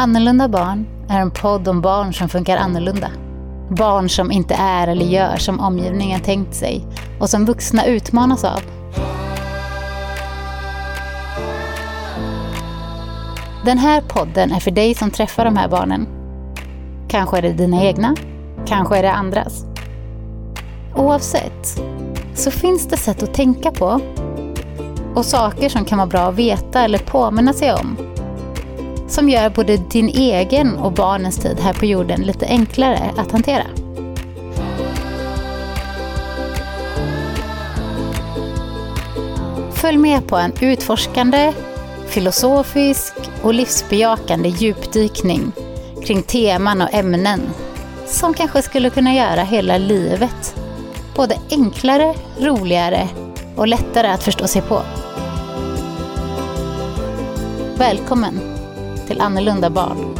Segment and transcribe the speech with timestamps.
[0.00, 3.10] Annorlunda barn är en podd om barn som funkar annorlunda.
[3.70, 6.86] Barn som inte är eller gör som omgivningen tänkt sig
[7.20, 8.60] och som vuxna utmanas av.
[13.64, 16.06] Den här podden är för dig som träffar de här barnen.
[17.08, 18.16] Kanske är det dina egna,
[18.66, 19.64] kanske är det andras.
[20.96, 21.80] Oavsett
[22.34, 24.00] så finns det sätt att tänka på
[25.14, 28.09] och saker som kan vara bra att veta eller påminna sig om
[29.10, 33.66] som gör både din egen och barnens tid här på jorden lite enklare att hantera.
[39.72, 41.52] Följ med på en utforskande,
[42.08, 45.52] filosofisk och livsbejakande djupdykning
[46.04, 47.40] kring teman och ämnen
[48.06, 50.54] som kanske skulle kunna göra hela livet
[51.16, 53.08] både enklare, roligare
[53.56, 54.82] och lättare att förstå sig på.
[57.78, 58.49] Välkommen
[59.10, 60.14] till annorlunda barn.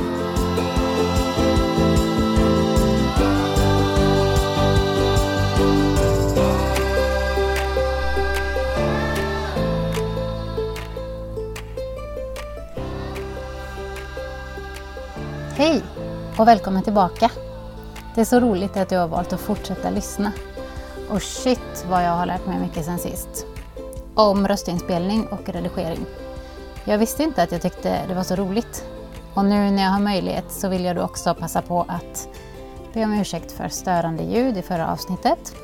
[15.57, 15.83] Hej
[16.37, 17.31] och välkommen tillbaka.
[18.15, 20.33] Det är så roligt att du har valt att fortsätta lyssna.
[21.11, 23.47] Och shit vad jag har lärt mig mycket sen sist.
[24.15, 26.07] Om röstinspelning och redigering.
[26.85, 28.85] Jag visste inte att jag tyckte det var så roligt.
[29.35, 32.29] Och nu när jag har möjlighet så vill jag då också passa på att
[32.93, 35.55] be om ursäkt för störande ljud i förra avsnittet.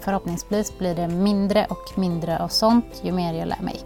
[0.00, 3.80] Förhoppningsvis blir det mindre och mindre av sånt ju mer jag lär mig.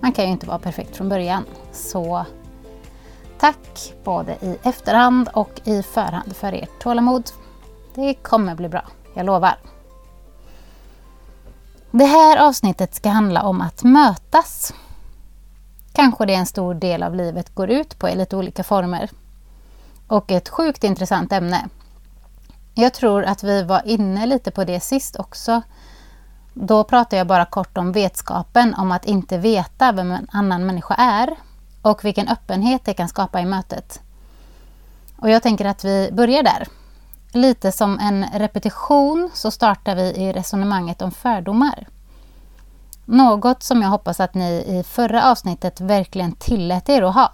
[0.00, 2.24] Man kan ju inte vara perfekt från början, så
[3.38, 7.30] tack både i efterhand och i förhand för ert tålamod.
[7.94, 9.58] Det kommer bli bra, jag lovar.
[11.90, 14.74] Det här avsnittet ska handla om att mötas
[15.98, 19.10] kanske det en stor del av livet går ut på i lite olika former.
[20.06, 21.68] Och ett sjukt intressant ämne.
[22.74, 25.62] Jag tror att vi var inne lite på det sist också.
[26.54, 30.94] Då pratade jag bara kort om vetskapen om att inte veta vem en annan människa
[30.94, 31.30] är
[31.82, 34.00] och vilken öppenhet det kan skapa i mötet.
[35.16, 36.66] Och jag tänker att vi börjar där.
[37.32, 41.86] Lite som en repetition så startar vi i resonemanget om fördomar.
[43.10, 47.32] Något som jag hoppas att ni i förra avsnittet verkligen tillät er att ha.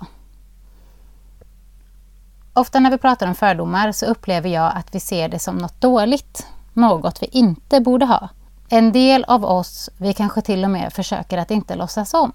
[2.52, 5.80] Ofta när vi pratar om fördomar så upplever jag att vi ser det som något
[5.80, 8.28] dåligt, något vi inte borde ha.
[8.68, 12.32] En del av oss vi kanske till och med försöker att inte låtsas om.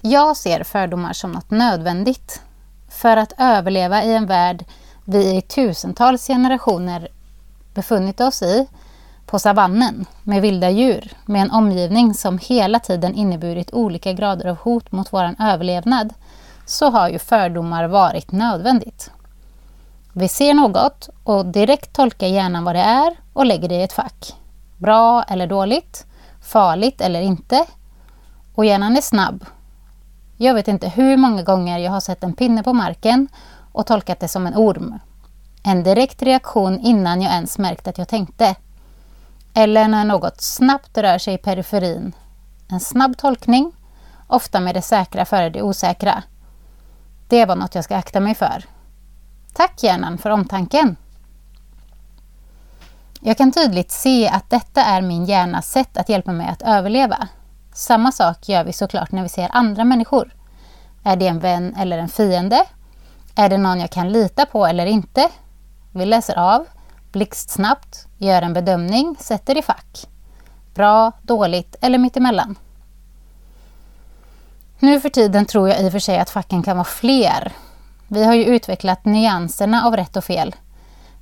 [0.00, 2.42] Jag ser fördomar som något nödvändigt
[2.88, 4.64] för att överleva i en värld
[5.04, 7.08] vi i tusentals generationer
[7.74, 8.68] befunnit oss i
[9.32, 14.56] på savannen med vilda djur med en omgivning som hela tiden inneburit olika grader av
[14.56, 16.14] hot mot vår överlevnad
[16.66, 19.10] så har ju fördomar varit nödvändigt.
[20.12, 23.92] Vi ser något och direkt tolkar hjärnan vad det är och lägger det i ett
[23.92, 24.34] fack.
[24.78, 26.06] Bra eller dåligt,
[26.42, 27.64] farligt eller inte.
[28.54, 29.44] Och hjärnan är snabb.
[30.36, 33.28] Jag vet inte hur många gånger jag har sett en pinne på marken
[33.72, 34.98] och tolkat det som en orm.
[35.62, 38.56] En direkt reaktion innan jag ens märkt att jag tänkte.
[39.54, 42.12] Eller när något snabbt rör sig i periferin.
[42.68, 43.72] En snabb tolkning,
[44.26, 46.22] ofta med det säkra före det osäkra.
[47.28, 48.64] Det var något jag ska akta mig för.
[49.52, 50.96] Tack hjärnan för omtanken.
[53.20, 57.28] Jag kan tydligt se att detta är min hjärnas sätt att hjälpa mig att överleva.
[57.74, 60.34] Samma sak gör vi såklart när vi ser andra människor.
[61.04, 62.64] Är det en vän eller en fiende?
[63.34, 65.28] Är det någon jag kan lita på eller inte?
[65.90, 66.66] Vi läser av
[67.12, 70.06] blixtsnabbt, gör en bedömning, sätter i fack.
[70.74, 72.58] Bra, dåligt eller mittemellan.
[74.78, 77.52] Nu för tiden tror jag i och för sig att facken kan vara fler.
[78.08, 80.54] Vi har ju utvecklat nyanserna av rätt och fel.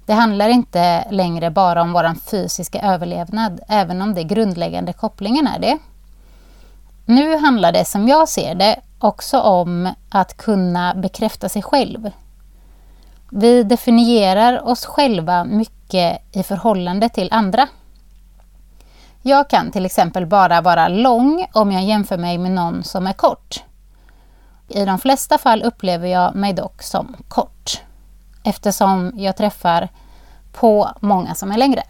[0.06, 5.58] Det handlar inte längre bara om vår fysiska överlevnad, även om det grundläggande kopplingen är
[5.58, 5.78] det.
[7.04, 12.10] Nu handlar det, som jag ser det, också om att kunna bekräfta sig själv.
[13.30, 17.68] Vi definierar oss själva mycket mycket i förhållande till andra.
[19.22, 23.12] Jag kan till exempel bara vara lång om jag jämför mig med någon som är
[23.12, 23.64] kort.
[24.68, 27.80] I de flesta fall upplever jag mig dock som kort
[28.44, 29.88] eftersom jag träffar
[30.52, 31.82] på många som är längre.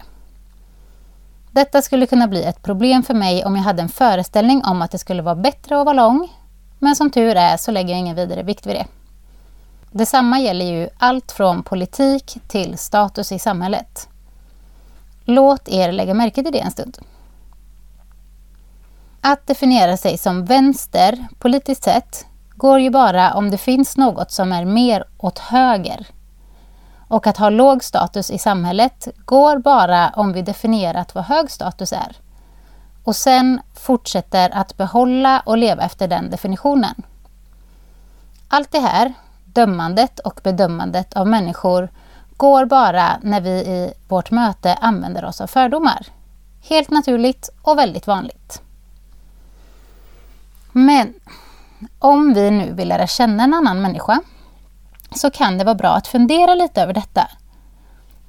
[1.51, 4.91] Detta skulle kunna bli ett problem för mig om jag hade en föreställning om att
[4.91, 6.29] det skulle vara bättre att vara lång,
[6.79, 8.85] men som tur är så lägger jag ingen vidare vikt vid det.
[9.91, 14.09] Detsamma gäller ju allt från politik till status i samhället.
[15.25, 16.97] Låt er lägga märke till det en stund.
[19.21, 24.51] Att definiera sig som vänster politiskt sett går ju bara om det finns något som
[24.51, 26.07] är mer åt höger.
[27.07, 31.93] Och att ha låg status i samhället går bara om vi definierat vad hög status
[31.93, 32.17] är.
[33.03, 36.95] Och sen fortsätter att behålla och leva efter den definitionen.
[38.47, 39.13] Allt det här,
[39.53, 41.89] dömandet och bedömandet av människor,
[42.37, 46.07] går bara när vi i vårt möte använder oss av fördomar.
[46.61, 48.61] Helt naturligt och väldigt vanligt.
[50.71, 51.13] Men
[51.99, 54.21] om vi nu vill lära känna en annan människa
[55.15, 57.27] så kan det vara bra att fundera lite över detta.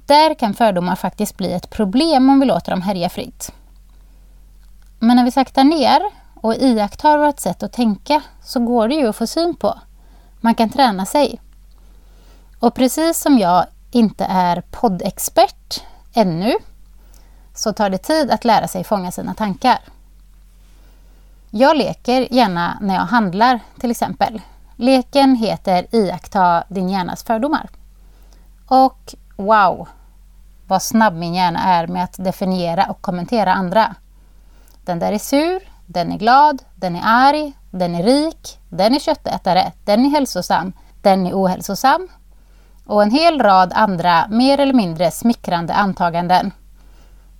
[0.05, 3.51] Där kan fördomar faktiskt bli ett problem om vi låter dem härja fritt.
[4.99, 6.01] Men när vi saktar ner
[6.35, 9.79] och iakttar vårt sätt att tänka så går det ju att få syn på.
[10.43, 11.41] Man kan träna sig.
[12.59, 16.53] Och precis som jag inte är poddexpert ännu
[17.53, 19.79] så tar det tid att lära sig fånga sina tankar.
[21.49, 24.41] Jag leker gärna när jag handlar till exempel.
[24.75, 27.69] Leken heter Iaktta din hjärnas fördomar.
[28.65, 29.87] Och wow,
[30.67, 33.95] vad snabb min hjärna är med att definiera och kommentera andra.
[34.85, 38.99] Den där är sur, den är glad, den är arg, den är rik, den är
[38.99, 42.07] köttätare, den är hälsosam, den är ohälsosam.
[42.85, 46.51] Och en hel rad andra mer eller mindre smickrande antaganden.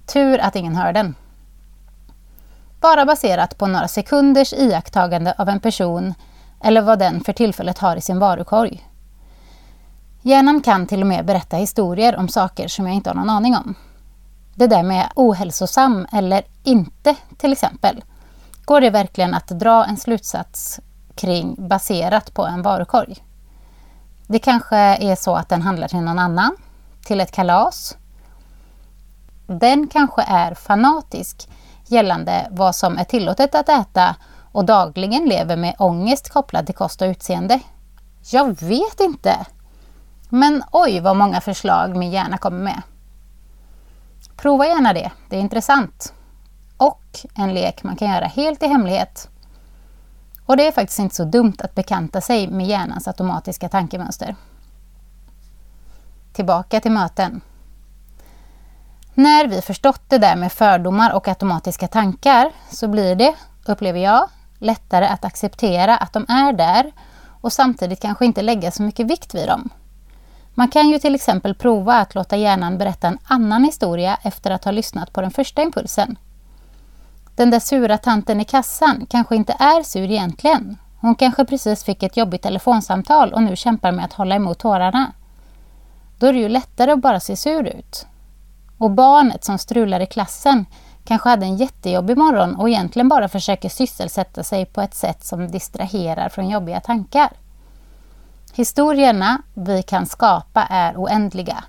[0.05, 1.15] Tur att ingen hör den.
[2.81, 6.13] Bara baserat på några sekunders iakttagande av en person
[6.63, 8.87] eller vad den för tillfället har i sin varukorg.
[10.21, 13.55] Hjärnan kan till och med berätta historier om saker som jag inte har någon aning
[13.55, 13.75] om.
[14.55, 18.03] Det där med ohälsosam eller inte till exempel.
[18.65, 20.79] Går det verkligen att dra en slutsats
[21.15, 23.17] kring baserat på en varukorg?
[24.27, 26.55] Det kanske är så att den handlar till någon annan,
[27.05, 27.97] till ett kalas.
[29.47, 31.49] Den kanske är fanatisk
[31.87, 34.15] gällande vad som är tillåtet att äta
[34.51, 37.59] och dagligen lever med ångest kopplad till kost och utseende.
[38.31, 39.45] Jag vet inte.
[40.29, 42.81] Men oj vad många förslag min hjärna kommer med.
[44.35, 46.13] Prova gärna det, det är intressant.
[46.77, 49.29] Och en lek man kan göra helt i hemlighet.
[50.45, 54.35] Och det är faktiskt inte så dumt att bekanta sig med hjärnans automatiska tankemönster.
[56.33, 57.41] Tillbaka till möten.
[59.13, 63.35] När vi förstått det där med fördomar och automatiska tankar så blir det,
[63.65, 66.91] upplever jag, lättare att acceptera att de är där
[67.41, 69.69] och samtidigt kanske inte lägga så mycket vikt vid dem.
[70.53, 74.63] Man kan ju till exempel prova att låta hjärnan berätta en annan historia efter att
[74.63, 76.17] ha lyssnat på den första impulsen.
[77.35, 80.77] Den där sura tanten i kassan kanske inte är sur egentligen.
[80.99, 85.11] Hon kanske precis fick ett jobbigt telefonsamtal och nu kämpar med att hålla emot tårarna.
[86.19, 88.05] Då är det ju lättare att bara se sur ut.
[88.77, 90.65] Och barnet som strular i klassen
[91.05, 95.51] kanske hade en jättejobbig morgon och egentligen bara försöker sysselsätta sig på ett sätt som
[95.51, 97.29] distraherar från jobbiga tankar.
[98.53, 101.63] Historierna vi kan skapa är oändliga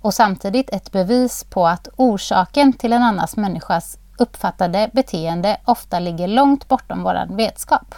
[0.00, 6.28] och samtidigt ett bevis på att orsaken till en annans människas uppfattade beteende ofta ligger
[6.28, 7.94] långt bortom vår vetskap.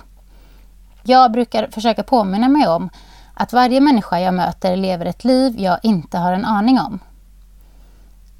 [1.02, 2.90] Jag brukar försöka påminna mig om
[3.34, 6.98] att varje människa jag möter lever ett liv jag inte har en aning om.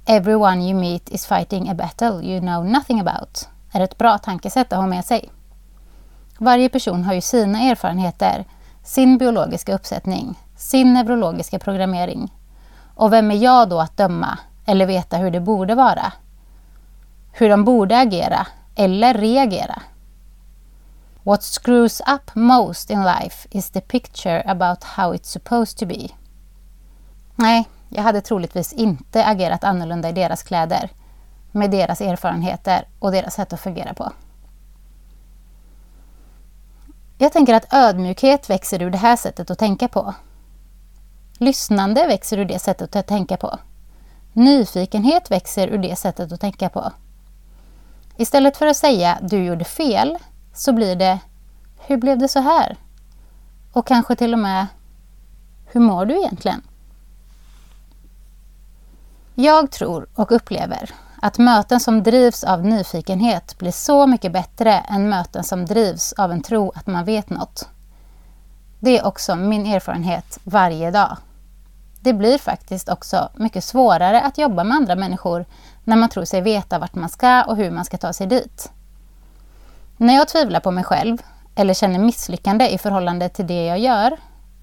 [0.06, 4.72] Everyone you meet is fighting a battle you know nothing about är ett bra tankesätt
[4.72, 5.30] att ha med sig.
[6.38, 8.44] Varje person har ju sina erfarenheter,
[8.82, 12.34] sin biologiska uppsättning, sin neurologiska programmering.
[12.94, 16.12] Och vem är jag då att döma eller veta hur det borde vara?
[17.32, 19.82] Hur de borde agera eller reagera?
[21.22, 26.08] What screws up most in life is the picture about how it's supposed to be.
[27.34, 30.90] Nej, jag hade troligtvis inte agerat annorlunda i deras kläder
[31.52, 34.12] med deras erfarenheter och deras sätt att fungera på.
[37.18, 40.14] Jag tänker att ödmjukhet växer ur det här sättet att tänka på.
[41.38, 43.58] Lyssnande växer ur det sättet att tänka på.
[44.32, 46.92] Nyfikenhet växer ur det sättet att tänka på.
[48.20, 50.18] Istället för att säga du gjorde fel
[50.54, 51.18] så blir det
[51.78, 52.76] hur blev det så här?
[53.72, 54.66] Och kanske till och med
[55.66, 56.62] hur mår du egentligen?
[59.34, 60.90] Jag tror och upplever
[61.22, 66.32] att möten som drivs av nyfikenhet blir så mycket bättre än möten som drivs av
[66.32, 67.68] en tro att man vet något.
[68.80, 71.16] Det är också min erfarenhet varje dag.
[72.00, 75.46] Det blir faktiskt också mycket svårare att jobba med andra människor
[75.90, 78.73] när man tror sig veta vart man ska och hur man ska ta sig dit.
[79.97, 81.18] När jag tvivlar på mig själv
[81.54, 84.16] eller känner misslyckande i förhållande till det jag gör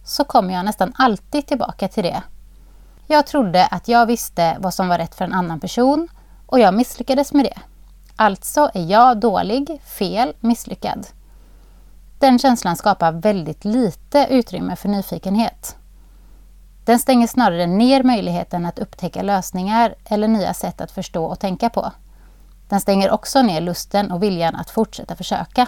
[0.04, 2.24] så kommer jag nästan alltid tillbaka till det
[3.08, 6.08] jag trodde att jag visste vad som var rätt för en annan person
[6.46, 7.60] och jag misslyckades med det.
[8.16, 11.08] Alltså är jag dålig, fel, misslyckad.
[12.20, 15.76] Den känslan skapar väldigt lite utrymme för nyfikenhet.
[16.88, 21.70] Den stänger snarare ner möjligheten att upptäcka lösningar eller nya sätt att förstå och tänka
[21.70, 21.92] på.
[22.70, 25.68] Den stänger också ner lusten och viljan att fortsätta försöka.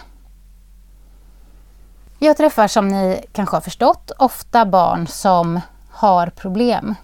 [2.19, 5.59] Jag träffar som ni kanske har förstått ofta barn som
[5.89, 6.95] har problem.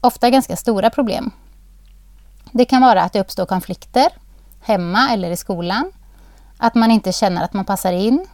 [0.00, 1.30] Ofta ganska stora problem.
[2.52, 4.08] Det kan vara att det uppstår konflikter
[4.60, 5.92] hemma eller i skolan.
[6.58, 8.26] Att man inte känner att man passar in.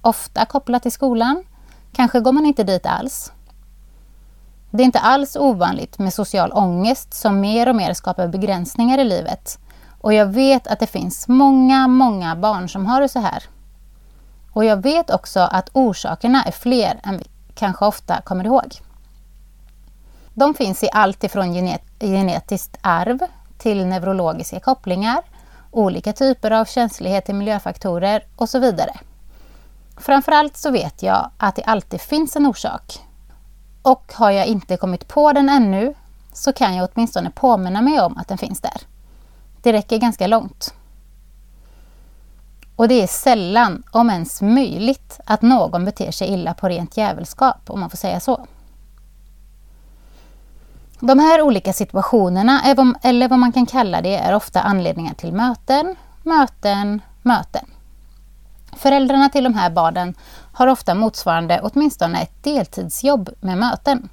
[0.00, 1.44] Ofta kopplat till skolan.
[1.92, 3.32] Kanske går man inte dit alls.
[4.70, 9.04] Det är inte alls ovanligt med social ångest som mer och mer skapar begränsningar i
[9.04, 9.58] livet.
[10.00, 13.42] Och jag vet att det finns många, många barn som har det så här.
[14.52, 18.74] Och jag vet också att orsakerna är fler än vi kanske ofta kommer ihåg.
[20.34, 23.18] De finns i allt ifrån genet genetiskt arv
[23.58, 25.22] till neurologiska kopplingar,
[25.70, 28.92] olika typer av känslighet till miljöfaktorer och så vidare.
[30.02, 32.98] Framförallt så vet jag att det alltid finns en orsak.
[33.82, 35.94] Och har jag inte kommit på den ännu
[36.32, 38.80] så kan jag åtminstone påminna mig om att den finns där.
[39.62, 40.74] Det räcker ganska långt.
[42.76, 47.70] Och det är sällan, om ens möjligt, att någon beter sig illa på rent jävelskap,
[47.70, 48.46] om man får säga så.
[51.00, 52.62] De här olika situationerna,
[53.02, 57.71] eller vad man kan kalla det, är ofta anledningar till möten, möten, möten.
[58.76, 60.14] Föräldrarna till de här barnen
[60.52, 64.08] har ofta motsvarande åtminstone ett deltidsjobb med möten.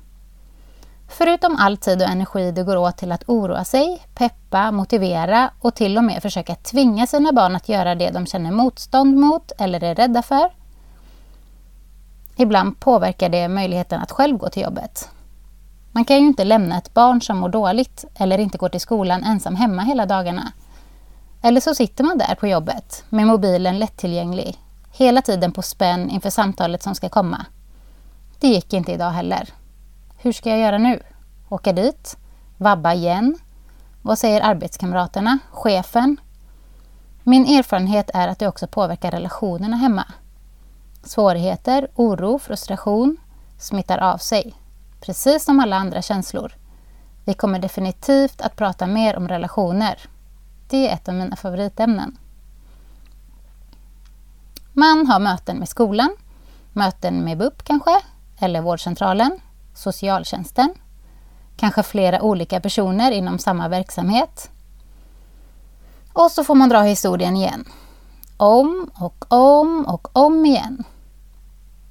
[1.08, 5.76] Förutom all tid och energi det går åt till att oroa sig, peppa, motivera och
[5.76, 9.84] till och med försöka tvinga sina barn att göra det de känner motstånd mot eller
[9.84, 10.50] är rädda för.
[12.36, 15.10] Ibland påverkar det möjligheten att själv gå till jobbet.
[15.92, 19.24] Man kan ju inte lämna ett barn som mår dåligt eller inte går till skolan
[19.24, 20.52] ensam hemma hela dagarna.
[21.42, 24.58] Eller så sitter man där på jobbet med mobilen lättillgänglig,
[24.92, 27.46] hela tiden på spänn inför samtalet som ska komma.
[28.40, 29.50] Det gick inte idag heller.
[30.18, 31.04] Hur ska jag göra nu?
[31.50, 32.18] Åka dit?
[32.58, 33.38] Vabba igen?
[34.02, 35.40] Vad säger arbetskamraterna?
[35.52, 36.18] Chefen?
[37.24, 40.06] Min erfarenhet är att det också påverkar relationerna hemma.
[41.04, 43.18] Svårigheter, oro, frustration
[43.58, 44.54] smittar av sig
[45.02, 46.54] precis som alla andra känslor.
[47.26, 50.00] Vi kommer definitivt att prata mer om relationer.
[50.70, 52.18] Det är ett av mina favoritämnen.
[54.74, 56.16] Man har möten med skolan,
[56.74, 58.02] möten med BUP kanske,
[58.40, 59.40] eller vårdcentralen,
[59.74, 60.74] socialtjänsten,
[61.58, 64.52] kanske flera olika personer inom samma verksamhet.
[66.14, 67.66] Och så får man dra historien igen.
[68.38, 70.84] Om och om och om igen.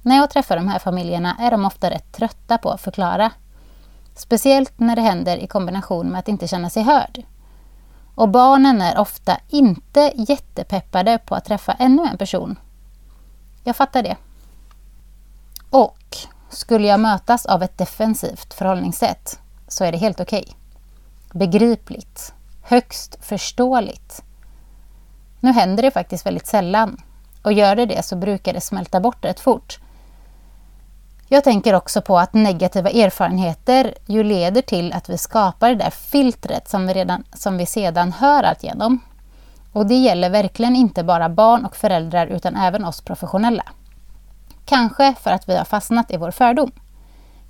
[0.01, 3.31] När jag träffar de här familjerna är de ofta rätt trötta på att förklara.
[4.15, 7.23] Speciellt när det händer i kombination med att inte känna sig hörd.
[8.19, 12.59] Och barnen är ofta inte jättepeppade på att träffa ännu en person.
[13.63, 14.17] Jag fattar det.
[15.69, 16.17] Och
[16.49, 20.43] skulle jag mötas av ett defensivt förhållningssätt så är det helt okej.
[20.47, 20.53] Okay.
[21.39, 22.33] Begripligt.
[22.61, 24.23] Högst förståeligt.
[25.39, 27.01] Nu händer det faktiskt väldigt sällan.
[27.41, 29.79] Och gör det det så brukar det smälta bort rätt fort.
[31.31, 35.89] Jag tänker också på att negativa erfarenheter ju leder till att vi skapar det där
[35.89, 38.99] filtret som vi, redan, som vi sedan hör allt genom.
[39.71, 43.63] Och det gäller verkligen inte bara barn och föräldrar utan även oss professionella.
[44.65, 46.71] Kanske för att vi har fastnat i vår fördom.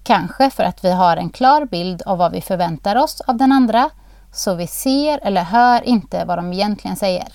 [0.04, 3.52] Kanske för att vi har en klar bild av vad vi förväntar oss av den
[3.52, 3.90] andra,
[4.32, 7.28] så vi ser eller hör inte vad de egentligen säger.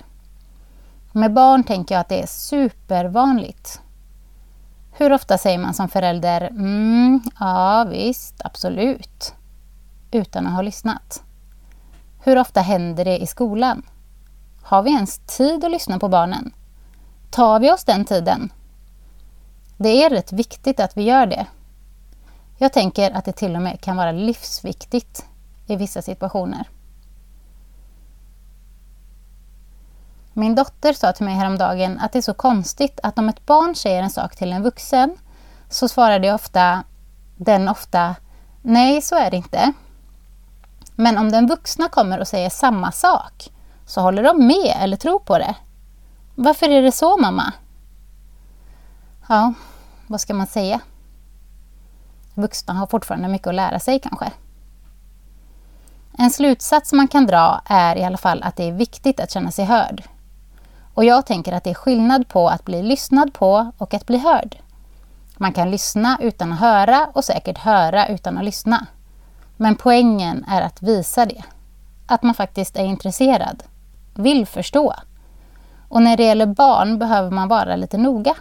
[1.13, 3.81] Med barn tänker jag att det är supervanligt.
[4.97, 9.35] Hur ofta säger man som förälder mm, ja visst, absolut,
[10.11, 11.23] utan att ha lyssnat?
[12.25, 13.83] Hur ofta händer det i skolan?
[14.63, 16.53] Har vi ens tid att lyssna på barnen?
[17.31, 18.53] Tar vi oss den tiden?
[19.77, 21.47] Det är rätt viktigt att vi gör det.
[22.59, 25.27] Jag tänker att det till och med kan vara livsviktigt
[25.67, 26.69] i vissa situationer.
[30.37, 33.75] Min dotter sa till mig häromdagen att det är så konstigt att om ett barn
[33.75, 35.17] säger en sak till en vuxen
[35.69, 36.85] så svarar det ofta,
[37.37, 38.15] den ofta
[38.63, 39.73] Nej, så är det inte.
[40.95, 43.51] Men om den vuxna kommer och säger samma sak
[43.87, 45.55] så håller de med eller tror på det.
[46.35, 47.53] Varför är det så mamma?
[49.29, 49.55] Ja,
[50.07, 50.81] vad ska man säga?
[52.35, 54.31] Vuxna har fortfarande mycket att lära sig kanske.
[56.19, 59.51] En slutsats man kan dra är i alla fall att det är viktigt att känna
[59.51, 60.03] sig hörd.
[60.95, 64.19] Och jag tänker att det är skillnad på att bli lyssnad på och att bli
[64.19, 64.59] hörd.
[65.37, 68.87] Man kan lyssna utan att höra och säkert höra utan att lyssna.
[69.57, 71.43] Men poängen är att visa det.
[72.07, 73.63] Att man faktiskt är intresserad,
[74.15, 74.95] vill förstå
[75.89, 78.35] Och när det gäller barn behöver man vara lite noga.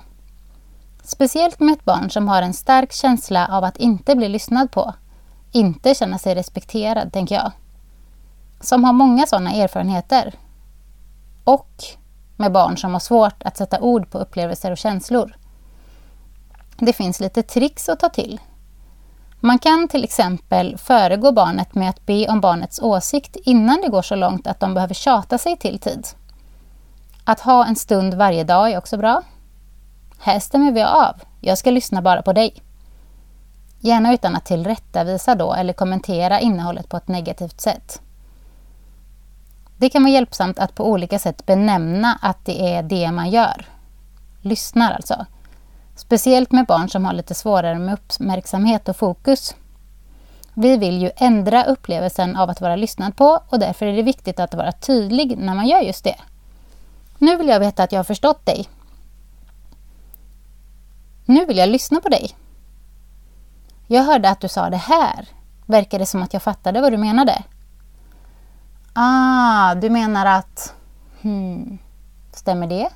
[1.04, 4.94] Speciellt med ett barn som har en stark känsla av att inte bli lyssnad på.
[5.52, 7.52] Inte känna sig respekterad, tänker jag.
[8.62, 10.34] Som har många sådana erfarenheter.
[11.44, 11.84] Och
[12.44, 15.36] med barn som har svårt att sätta ord på upplevelser och känslor.
[16.78, 18.40] Det finns lite tricks att ta till.
[19.40, 24.02] Man kan till exempel föregå barnet med att be om barnets åsikt innan det går
[24.02, 26.08] så långt att de behöver tjata sig till tid.
[27.24, 29.22] Att ha en stund varje dag är också bra.
[30.20, 31.16] Här stämmer vi av.
[31.42, 32.64] Jag ska lyssna bara på dig.
[33.80, 38.02] Gärna utan att tillrättavisa då eller kommentera innehållet på ett negativt sätt.
[39.84, 43.66] Det kan vara hjälpsamt att på olika sätt benämna att det är det man gör.
[44.42, 45.26] Lyssnar alltså.
[45.96, 49.56] Speciellt med barn som har lite svårare med uppmärksamhet och fokus.
[50.54, 54.40] Vi vill ju ändra upplevelsen av att vara lyssnad på och därför är det viktigt
[54.40, 56.16] att vara tydlig när man gör just det.
[57.18, 58.70] Nu vill jag veta att jag har förstått dig.
[61.26, 62.36] Nu vill jag lyssna på dig.
[63.88, 65.28] Jag hörde att du sa det här.
[65.66, 67.44] Verkar det som att jag fattade vad du menade?
[68.94, 70.74] Ah, du menar att...
[71.22, 71.78] Hmm,
[72.32, 72.90] stämmer det?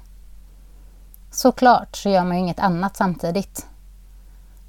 [1.32, 3.68] Såklart så gör man ju inget annat samtidigt.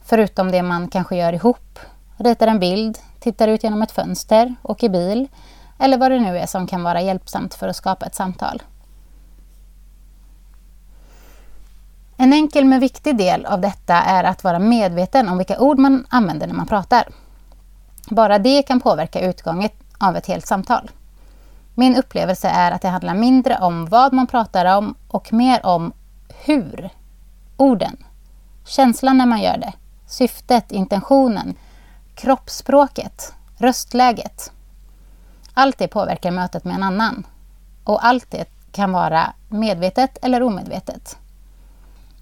[0.05, 1.79] Förutom det man kanske gör ihop.
[2.17, 5.29] Ritar en bild, tittar ut genom ett fönster, åker bil
[5.79, 8.63] eller vad det nu är som kan vara hjälpsamt för att skapa ett samtal.
[12.17, 16.07] En enkel men viktig del av detta är att vara medveten om vilka ord man
[16.09, 17.09] använder när man pratar.
[18.11, 20.91] Bara det kan påverka utgången av ett helt samtal.
[21.79, 25.93] Min upplevelse är att det handlar mindre om vad man pratar om och mer om
[26.45, 26.91] hur.
[27.57, 27.97] Orden.
[28.67, 29.73] Känslan när man gör det.
[30.07, 31.55] Syftet, intentionen,
[32.15, 34.53] kroppsspråket, röstläget.
[35.55, 37.27] Allt det påverkar mötet med en annan.
[37.85, 41.19] Och allt det kan vara medvetet eller omedvetet.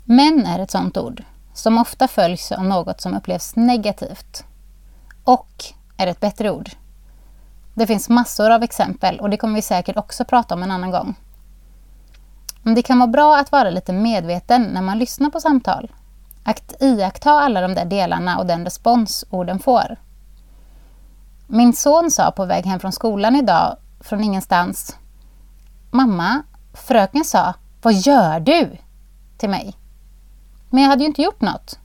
[0.05, 1.23] Men är ett sådant ord
[1.55, 4.45] som ofta följs av något som upplevs negativt.
[5.25, 5.64] Och
[5.97, 6.71] är ett bättre ord.
[7.77, 10.91] Det finns massor av exempel och det kommer vi säkert också prata om en annan
[10.91, 11.15] gång.
[12.62, 15.93] Men det kan vara bra att vara lite medveten när man lyssnar på samtal.
[16.45, 19.97] Att iaktta alla de där delarna och den respons orden får.
[21.47, 24.97] Min son sa på väg hem från skolan idag, från ingenstans.
[25.91, 26.43] Mamma,
[26.75, 28.77] fröken sa Vad gör du?
[29.39, 29.77] till mig.
[30.71, 31.79] Men jag hade ju inte gjort något.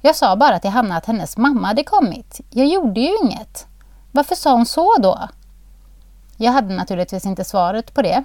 [0.00, 2.40] Jag sa bara till Hanna att hennes mamma hade kommit.
[2.50, 3.66] Jag gjorde ju inget.
[4.18, 5.28] Varför sa hon så då?
[6.36, 8.24] Jag hade naturligtvis inte svaret på det,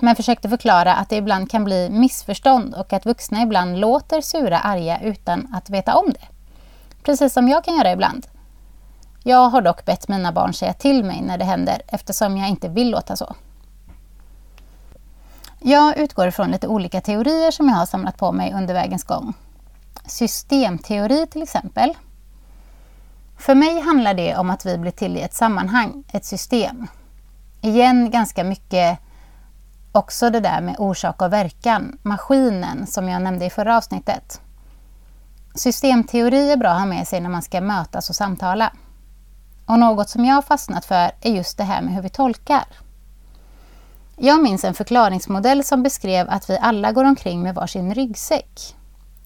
[0.00, 4.58] men försökte förklara att det ibland kan bli missförstånd och att vuxna ibland låter sura
[4.58, 6.28] arga utan att veta om det.
[7.02, 8.26] Precis som jag kan göra ibland.
[9.22, 12.68] Jag har dock bett mina barn säga till mig när det händer eftersom jag inte
[12.68, 13.34] vill låta så.
[15.58, 19.34] Jag utgår ifrån lite olika teorier som jag har samlat på mig under vägens gång.
[20.06, 21.94] Systemteori till exempel.
[23.42, 26.86] För mig handlar det om att vi blir till i ett sammanhang, ett system.
[27.60, 28.98] Igen ganska mycket
[29.92, 34.40] också det där med orsak och verkan, maskinen som jag nämnde i förra avsnittet.
[35.54, 38.72] Systemteori är bra att ha med sig när man ska mötas och samtala.
[39.66, 42.64] Och något som jag har fastnat för är just det här med hur vi tolkar.
[44.16, 48.76] Jag minns en förklaringsmodell som beskrev att vi alla går omkring med varsin ryggsäck.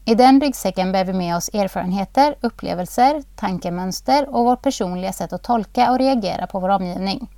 [0.08, 5.42] I den ryggsäcken bär vi med oss erfarenheter, upplevelser, tankemönster och vårt personliga sätt att
[5.42, 7.30] tolka och reagera på vår omgivning.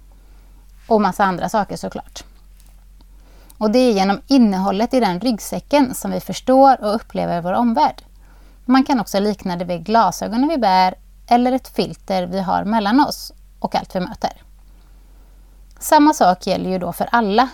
[0.87, 2.25] Och massa andra saker såklart.
[3.59, 8.03] Och det är genom innehållet i den ryggsäcken som vi förstår och upplever vår omvärld.
[8.65, 10.95] Man kan också likna det vid glasögonen vi bär
[11.27, 14.43] eller ett filter vi har mellan oss och allt vi möter.
[15.79, 17.49] Samma sak gäller ju då för alla.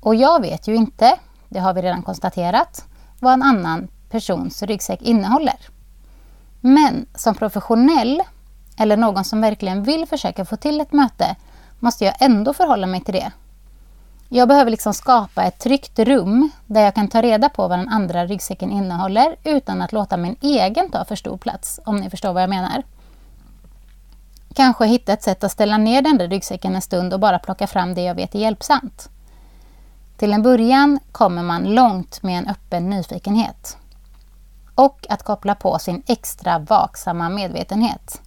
[0.00, 2.84] Och jag vet ju inte, det har vi redan konstaterat,
[3.20, 5.56] vad en annan persons ryggsäck innehåller.
[6.60, 8.22] Men som professionell
[8.78, 11.36] eller någon som verkligen vill försöka få till ett möte
[11.78, 13.32] måste jag ändå förhålla mig till det.
[14.28, 17.88] Jag behöver liksom skapa ett tryggt rum där jag kan ta reda på vad den
[17.88, 22.32] andra ryggsäcken innehåller utan att låta min egen ta för stor plats, om ni förstår
[22.32, 22.82] vad jag menar.
[24.54, 27.66] Kanske hitta ett sätt att ställa ner den där ryggsäcken en stund och bara plocka
[27.66, 29.08] fram det jag vet är hjälpsamt.
[30.18, 33.76] Till en början kommer man långt med en öppen nyfikenhet.
[34.74, 38.22] Och att koppla på sin extra vaksamma medvetenhet.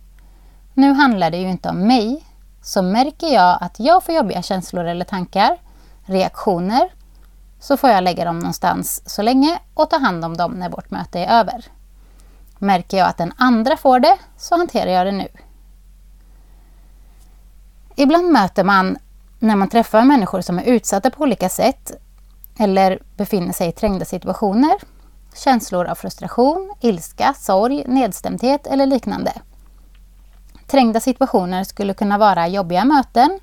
[0.73, 2.25] Nu handlar det ju inte om mig,
[2.61, 5.57] så märker jag att jag får jobbiga känslor eller tankar,
[6.05, 6.93] reaktioner,
[7.59, 10.91] så får jag lägga dem någonstans så länge och ta hand om dem när vårt
[10.91, 11.65] möte är över.
[12.57, 15.27] Märker jag att den andra får det, så hanterar jag det nu.
[17.95, 18.97] Ibland möter man,
[19.41, 21.91] när man träffar människor som är utsatta på olika sätt,
[22.59, 24.73] eller befinner sig i trängda situationer,
[25.35, 29.33] känslor av frustration, ilska, sorg, nedstämdhet eller liknande.
[30.67, 33.39] Trängda situationer skulle kunna vara jobbiga möten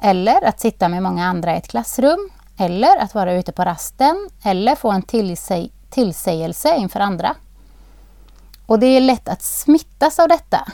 [0.00, 4.28] eller att sitta med många andra i ett klassrum eller att vara ute på rasten
[4.44, 7.34] eller få en tillsä tillsägelse inför andra.
[8.66, 10.68] Och det är lätt att smittas av detta.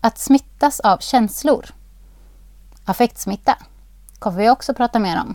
[0.00, 1.66] Att smittas av känslor.
[2.88, 3.56] Affektsmitta
[4.18, 5.34] kommer vi också prata mer om.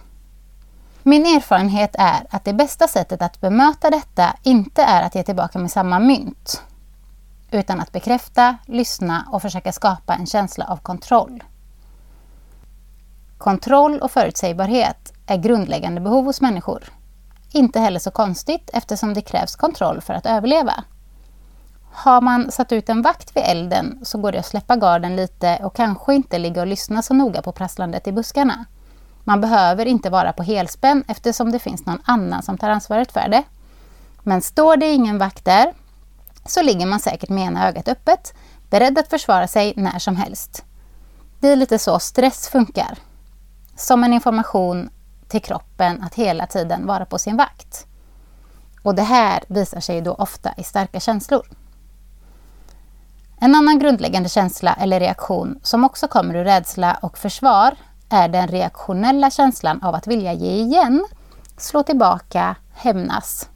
[1.04, 5.60] Min erfarenhet är att det bästa sättet att bemöta detta inte är att ge tillbaka
[5.60, 6.64] med samma mynt,
[7.52, 11.44] utan att bekräfta, lyssna och försöka skapa en känsla av kontroll.
[13.38, 16.84] Kontroll och förutsägbarhet är grundläggande behov hos människor.
[17.52, 20.84] Inte heller så konstigt eftersom det krävs kontroll för att överleva.
[21.96, 25.60] Har man satt ut en vakt vid elden så går det att släppa garden lite
[25.64, 28.66] och kanske inte ligga och lyssna så noga på prasslandet i buskarna.
[29.24, 33.30] Man behöver inte vara på helspänn eftersom det finns någon annan som tar ansvaret för
[33.30, 33.44] det.
[34.24, 35.74] Men står det ingen vakt där
[36.46, 38.34] så ligger man säkert med ena ögat öppet,
[38.70, 40.64] beredd att försvara sig när som helst.
[41.40, 42.98] Det är lite så stress funkar.
[43.76, 44.90] Som en information
[45.28, 47.86] till kroppen att hela tiden vara på sin vakt.
[48.84, 51.46] Och det här visar sig då ofta i starka känslor.
[53.44, 57.76] En annan grundläggande känsla eller reaktion som också kommer ur rädsla och försvar
[58.10, 61.06] är den reaktionella känslan av att vilja ge igen,
[61.58, 63.50] slå tillbaka, hämnas.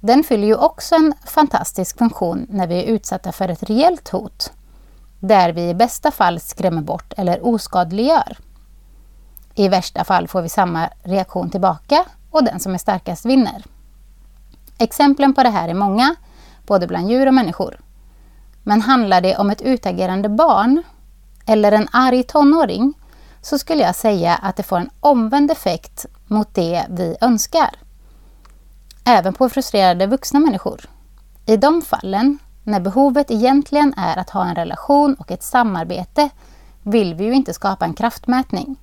[0.00, 4.52] Den fyller ju också en fantastisk funktion när vi är utsatta för ett reellt hot,
[5.20, 8.38] där vi i bästa fall skrämmer bort eller oskadliggör.
[9.54, 13.64] I värsta fall får vi samma reaktion tillbaka och den som är starkast vinner.
[14.78, 16.14] Exemplen på det här är många,
[16.66, 17.80] både bland djur och människor.
[18.68, 20.82] Men handlar det om ett utagerande barn
[21.46, 22.94] eller en arg tonåring
[23.42, 27.70] så skulle jag säga att det får en omvänd effekt mot det vi önskar.
[29.04, 30.80] Även på frustrerade vuxna människor.
[31.46, 36.28] I de fallen, när behovet egentligen är att ha en relation och ett samarbete,
[36.82, 38.76] vill vi ju inte skapa en kraftmätning.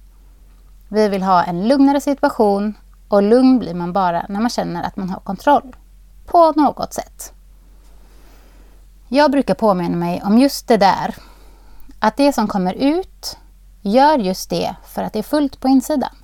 [0.87, 2.73] Vi vill ha en lugnare situation
[3.07, 5.75] och lugn blir man bara när man känner att man har kontroll.
[6.25, 7.33] På något sätt.
[9.15, 11.15] Jag brukar påminna mig om just det där.
[11.99, 13.37] Att det som kommer ut
[13.81, 16.15] gör just det för att det är fullt på insidan.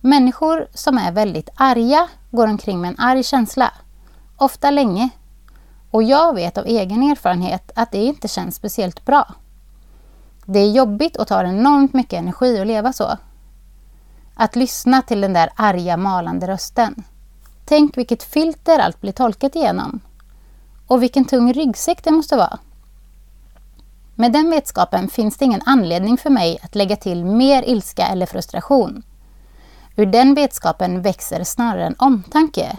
[0.00, 3.72] Människor som är väldigt arga går omkring med en arg känsla.
[4.36, 5.10] Ofta länge.
[5.90, 9.34] Och jag vet av egen erfarenhet att det inte känns speciellt bra.
[10.44, 13.16] Det är jobbigt och tar enormt mycket energi att leva så.
[14.34, 17.02] Att lyssna till den där arga malande rösten.
[17.64, 20.00] Tänk vilket filter allt blir tolkat igenom.
[20.92, 22.58] Och vilken tung ryggsäck det måste vara.
[24.14, 28.26] Med den vetskapen finns det ingen anledning för mig att lägga till mer ilska eller
[28.26, 29.02] frustration.
[29.96, 32.76] Ur den vetskapen växer snarare en omtanke.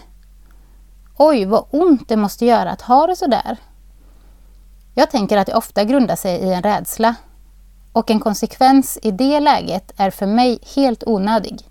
[1.16, 3.56] Oj, vad ont det måste göra att ha det så där.
[4.94, 7.14] Jag tänker att det ofta grundar sig i en rädsla.
[7.92, 11.68] Och en konsekvens i det läget är för mig helt onödig.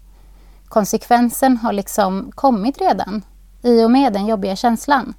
[0.65, 3.21] Konsekvensen har liksom kommit redan
[3.61, 5.13] i och med den jobbiga känslan.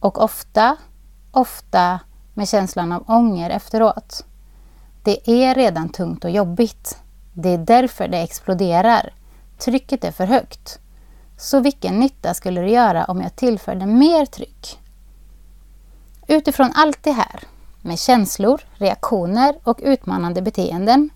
[0.00, 0.76] Och ofta,
[1.30, 2.00] ofta
[2.34, 4.24] med känslan av ånger efteråt.
[5.02, 6.98] Det är redan tungt och jobbigt.
[7.32, 9.12] Det är därför det exploderar.
[9.58, 10.78] Trycket är för högt.
[11.36, 14.78] Så vilken nytta skulle det göra om jag tillförde mer tryck?
[16.26, 17.42] Utifrån allt det här,
[17.82, 21.10] med känslor, reaktioner och utmanande beteenden,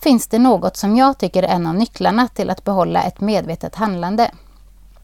[0.00, 3.74] finns det något som jag tycker är en av nycklarna till att behålla ett medvetet
[3.74, 4.30] handlande.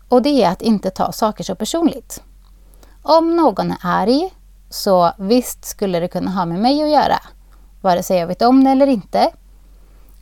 [0.08, 2.22] Och det är att inte ta saker så personligt.
[3.02, 4.30] Om någon är arg
[4.70, 7.18] så visst skulle det kunna ha med mig att göra,
[7.80, 9.30] vare sig jag vet om det eller inte.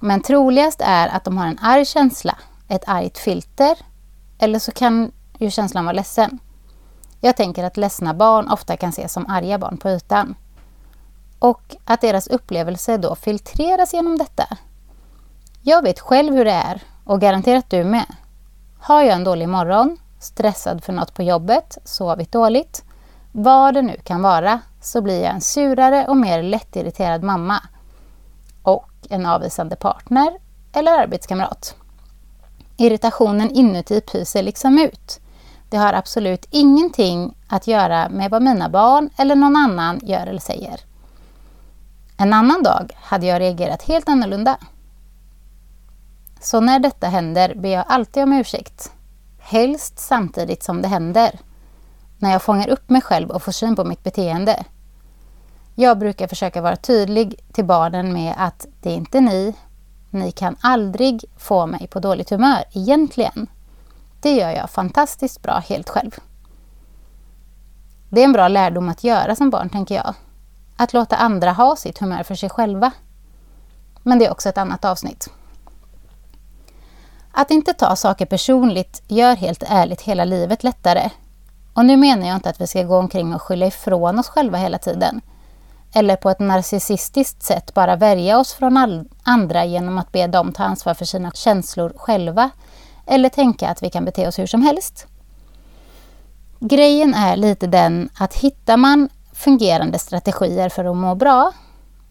[0.00, 3.78] Men troligast är att de har en arg känsla, ett argt filter,
[4.38, 6.38] eller så kan ju känslan vara ledsen.
[7.20, 10.34] Jag tänker att ledsna barn ofta kan ses som arga barn på ytan.
[11.38, 14.46] Och att deras upplevelse då filtreras genom detta.
[15.62, 18.06] Jag vet själv hur det är och garanterat du med.
[18.78, 22.84] Har jag en dålig morgon, stressad för något på jobbet, sovit dåligt,
[23.32, 27.62] vad det nu kan vara, så blir jag en surare och mer lättirriterad mamma
[28.62, 30.38] och en avvisande partner
[30.72, 31.74] eller arbetskamrat.
[32.76, 35.20] Irritationen inuti pyser liksom ut.
[35.68, 40.40] Det har absolut ingenting att göra med vad mina barn eller någon annan gör eller
[40.40, 40.80] säger.
[42.16, 44.56] En annan dag hade jag reagerat helt annorlunda.
[46.40, 48.92] Så när detta händer ber jag alltid om ursäkt.
[49.48, 51.38] Helst samtidigt som det händer
[52.18, 54.64] när jag fångar upp mig själv och får syn på mitt beteende.
[55.74, 59.54] Jag brukar försöka vara tydlig till barnen med att det är inte ni,
[60.10, 63.46] ni kan aldrig få mig på dåligt humör egentligen.
[64.20, 66.14] Det gör jag fantastiskt bra helt själv.
[68.08, 70.14] Det är en bra lärdom att göra som barn, tänker jag.
[70.76, 72.90] Att låta andra ha sitt humör för sig själva.
[74.02, 75.30] Men det är också ett annat avsnitt.
[77.38, 81.10] Att inte ta saker personligt gör helt ärligt hela livet lättare.
[81.74, 84.58] Och nu menar jag inte att vi ska gå omkring och skylla ifrån oss själva
[84.58, 85.20] hela tiden.
[85.94, 90.64] Eller på ett narcissistiskt sätt bara värja oss från andra genom att be dem ta
[90.64, 92.50] ansvar för sina känslor själva.
[93.06, 95.06] Eller tänka att vi kan bete oss hur som helst.
[96.58, 101.52] Grejen är lite den att hittar man fungerande strategier för att må bra,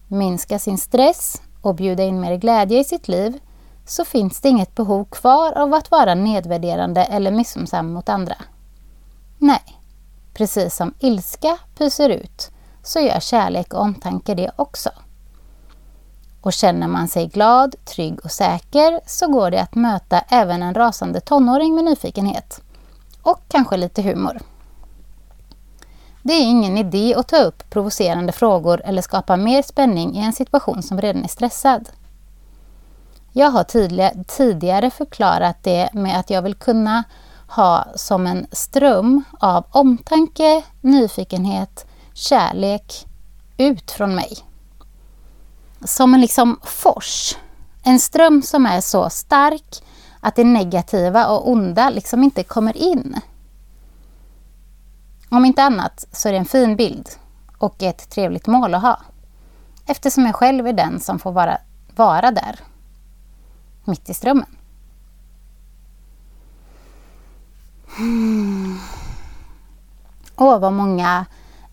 [0.08, 3.40] minska sin stress och bjuda in mer glädje i sitt liv
[3.86, 8.36] så finns det inget behov kvar av att vara nedvärderande eller missunnsam mot andra.
[9.38, 9.62] Nej,
[10.34, 12.50] precis som ilska pyser ut
[12.82, 14.90] så gör kärlek och omtanke det också.
[16.40, 20.74] Och känner man sig glad, trygg och säker så går det att möta även en
[20.74, 22.60] rasande tonåring med nyfikenhet.
[23.22, 24.38] Och kanske lite humor.
[26.22, 30.32] Det är ingen idé att ta upp provocerande frågor eller skapa mer spänning i en
[30.32, 31.88] situation som redan är stressad.
[33.38, 33.64] Jag har
[34.24, 37.04] tidigare förklarat det med att jag vill kunna
[37.48, 43.06] ha som en ström av omtanke, nyfikenhet, kärlek
[43.56, 44.38] ut från mig.
[45.84, 47.36] Som en liksom fors.
[47.82, 49.82] En ström som är så stark
[50.20, 53.20] att det negativa och onda liksom inte kommer in.
[55.28, 57.08] Om inte annat så är det en fin bild
[57.58, 59.00] och ett trevligt mål att ha.
[59.86, 61.58] Eftersom jag själv är den som får vara,
[61.96, 62.60] vara där
[63.86, 64.56] mitt i strömmen.
[67.96, 68.78] Hmm.
[70.36, 71.26] Åh, vad många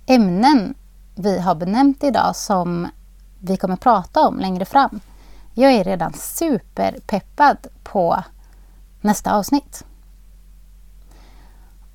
[0.06, 0.76] ämnen
[1.15, 2.88] vi har benämnt idag som
[3.39, 4.99] vi kommer prata om längre fram.
[5.54, 8.23] Jag är redan superpeppad på
[9.02, 9.86] nästa avsnitt.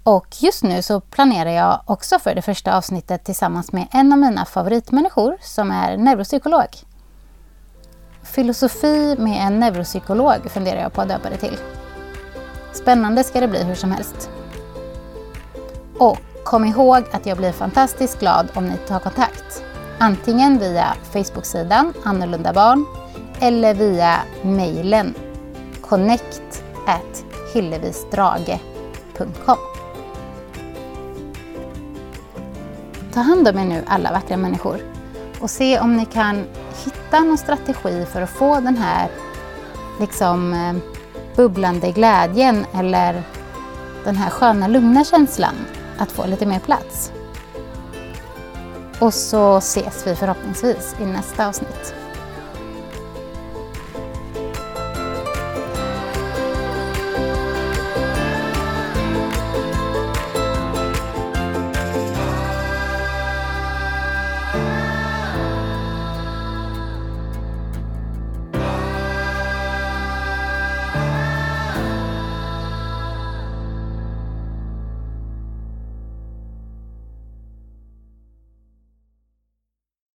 [0.02, 4.18] Och just nu så planerar jag också för det första avsnittet tillsammans med en av
[4.18, 6.87] mina favoritmänniskor som är neuropsykolog.
[8.32, 11.56] Filosofi med en neuropsykolog funderar jag på att döpa det till.
[12.72, 14.30] Spännande ska det bli hur som helst.
[15.98, 19.62] Och kom ihåg att jag blir fantastiskt glad om ni tar kontakt.
[19.98, 22.86] Antingen via Facebook-sidan Annorlunda barn
[23.40, 25.14] eller via mejlen
[25.80, 29.58] connect at hillevisdrage.com
[33.12, 34.80] Ta hand om er nu alla vackra människor
[35.40, 36.44] och se om ni kan
[36.84, 39.08] hitta någon strategi för att få den här
[40.00, 40.74] liksom eh,
[41.36, 43.22] bubblande glädjen eller
[44.04, 45.54] den här sköna lugna känslan
[45.98, 47.12] att få lite mer plats.
[49.00, 51.97] Och så ses vi förhoppningsvis i nästa avsnitt.